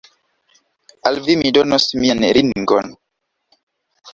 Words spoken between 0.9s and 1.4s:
Al vi